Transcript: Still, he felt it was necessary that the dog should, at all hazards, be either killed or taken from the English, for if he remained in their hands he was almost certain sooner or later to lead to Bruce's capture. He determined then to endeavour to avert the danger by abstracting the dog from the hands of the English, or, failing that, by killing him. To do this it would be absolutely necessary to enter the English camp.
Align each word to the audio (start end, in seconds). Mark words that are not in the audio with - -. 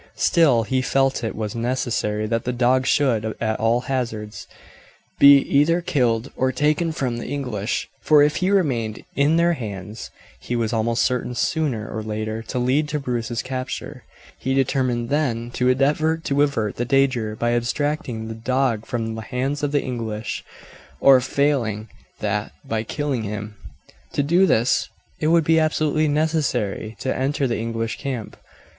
Still, 0.17 0.63
he 0.63 0.81
felt 0.81 1.23
it 1.23 1.35
was 1.35 1.53
necessary 1.53 2.25
that 2.25 2.43
the 2.43 2.51
dog 2.51 2.87
should, 2.87 3.35
at 3.39 3.59
all 3.59 3.81
hazards, 3.81 4.47
be 5.19 5.37
either 5.41 5.79
killed 5.79 6.31
or 6.35 6.51
taken 6.51 6.91
from 6.91 7.17
the 7.17 7.27
English, 7.27 7.87
for 8.01 8.23
if 8.23 8.37
he 8.37 8.49
remained 8.49 9.03
in 9.15 9.35
their 9.37 9.53
hands 9.53 10.09
he 10.39 10.55
was 10.55 10.73
almost 10.73 11.03
certain 11.03 11.35
sooner 11.35 11.87
or 11.87 12.01
later 12.01 12.41
to 12.41 12.57
lead 12.57 12.87
to 12.89 12.99
Bruce's 12.99 13.43
capture. 13.43 14.03
He 14.39 14.55
determined 14.55 15.09
then 15.09 15.51
to 15.51 15.69
endeavour 15.69 16.17
to 16.17 16.41
avert 16.41 16.77
the 16.77 16.83
danger 16.85 17.35
by 17.35 17.51
abstracting 17.53 18.27
the 18.27 18.33
dog 18.33 18.87
from 18.87 19.13
the 19.13 19.21
hands 19.21 19.61
of 19.61 19.71
the 19.71 19.83
English, 19.83 20.43
or, 20.99 21.21
failing 21.21 21.89
that, 22.21 22.53
by 22.65 22.81
killing 22.81 23.21
him. 23.21 23.55
To 24.13 24.23
do 24.23 24.47
this 24.47 24.89
it 25.19 25.27
would 25.27 25.43
be 25.43 25.59
absolutely 25.59 26.07
necessary 26.07 26.95
to 27.01 27.15
enter 27.15 27.45
the 27.45 27.59
English 27.59 27.99
camp. 27.99 28.35